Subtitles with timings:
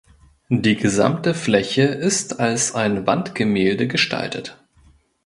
[0.49, 4.57] Die gesamte Fläche ist als ein Wandgemälde gestaltet.